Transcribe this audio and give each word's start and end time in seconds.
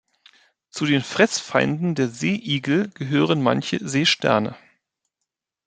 Zu 0.71 0.87
den 0.87 1.01
Fressfeinden 1.03 1.93
der 1.93 2.09
Seeigel 2.09 2.89
gehören 2.89 3.39
manche 3.39 3.87
Seesterne. 3.87 4.57